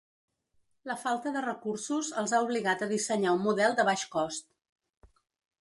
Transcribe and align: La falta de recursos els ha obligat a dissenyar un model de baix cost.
La 0.91 0.95
falta 1.01 1.33
de 1.35 1.43
recursos 1.47 2.09
els 2.21 2.33
ha 2.37 2.41
obligat 2.47 2.81
a 2.81 2.89
dissenyar 2.95 3.37
un 3.39 3.47
model 3.51 3.79
de 3.81 3.89
baix 3.91 4.07
cost. 4.17 4.51